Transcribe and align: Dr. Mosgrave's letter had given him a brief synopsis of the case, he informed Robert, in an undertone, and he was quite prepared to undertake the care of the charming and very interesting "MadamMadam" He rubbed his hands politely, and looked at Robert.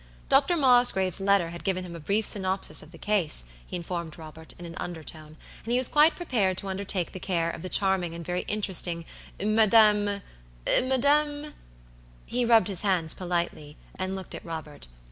Dr. 0.29 0.57
Mosgrave's 0.57 1.21
letter 1.21 1.51
had 1.51 1.63
given 1.63 1.85
him 1.85 1.95
a 1.95 1.99
brief 1.99 2.25
synopsis 2.25 2.81
of 2.81 2.91
the 2.91 2.97
case, 2.97 3.45
he 3.67 3.75
informed 3.75 4.17
Robert, 4.17 4.55
in 4.57 4.65
an 4.65 4.73
undertone, 4.77 5.37
and 5.63 5.71
he 5.71 5.77
was 5.77 5.87
quite 5.87 6.15
prepared 6.15 6.57
to 6.57 6.69
undertake 6.69 7.11
the 7.11 7.19
care 7.19 7.51
of 7.51 7.61
the 7.61 7.69
charming 7.69 8.15
and 8.15 8.25
very 8.25 8.41
interesting 8.47 9.05
"MadamMadam" 9.39 11.53
He 12.25 12.45
rubbed 12.45 12.67
his 12.67 12.81
hands 12.81 13.13
politely, 13.13 13.77
and 13.99 14.15
looked 14.15 14.33
at 14.33 14.43
Robert. 14.43 14.87